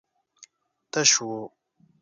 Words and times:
تش 0.91 1.11
و. 1.29 1.31